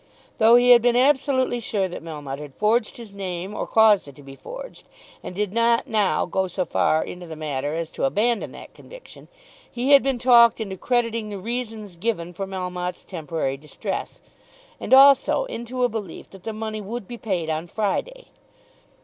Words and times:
Though 0.39 0.55
he 0.55 0.71
had 0.71 0.81
been 0.81 0.95
absolutely 0.95 1.59
sure 1.59 1.87
that 1.87 2.01
Melmotte 2.03 2.39
had 2.39 2.55
forged 2.55 2.97
his 2.97 3.13
name 3.13 3.53
or 3.53 3.67
caused 3.67 4.07
it 4.07 4.15
to 4.15 4.23
be 4.23 4.35
forged, 4.35 4.87
and 5.21 5.35
did 5.35 5.53
not 5.53 5.85
now 5.85 6.25
go 6.25 6.47
so 6.47 6.65
far 6.65 7.03
into 7.03 7.27
the 7.27 7.35
matter 7.35 7.75
as 7.75 7.91
to 7.91 8.05
abandon 8.05 8.51
that 8.53 8.73
conviction, 8.73 9.27
he 9.71 9.91
had 9.91 10.01
been 10.01 10.17
talked 10.17 10.59
into 10.59 10.75
crediting 10.75 11.29
the 11.29 11.37
reasons 11.37 11.97
given 11.97 12.33
for 12.33 12.47
Melmotte's 12.47 13.05
temporary 13.05 13.57
distress, 13.57 14.21
and 14.79 14.91
also 14.91 15.45
into 15.45 15.83
a 15.83 15.87
belief 15.87 16.31
that 16.31 16.45
the 16.45 16.51
money 16.53 16.81
would 16.81 17.07
be 17.07 17.19
paid 17.19 17.51
on 17.51 17.67
Friday. 17.67 18.29